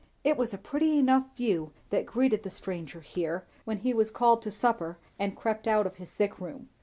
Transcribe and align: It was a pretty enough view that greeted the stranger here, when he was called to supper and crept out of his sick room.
It 0.23 0.35
was 0.35 0.51
a 0.51 0.57
pretty 0.57 0.97
enough 0.97 1.27
view 1.37 1.73
that 1.91 2.07
greeted 2.07 2.41
the 2.41 2.49
stranger 2.49 3.01
here, 3.01 3.45
when 3.65 3.77
he 3.81 3.93
was 3.93 4.09
called 4.09 4.41
to 4.41 4.49
supper 4.49 4.97
and 5.19 5.37
crept 5.37 5.67
out 5.67 5.85
of 5.85 5.97
his 5.97 6.09
sick 6.09 6.39
room. 6.39 6.69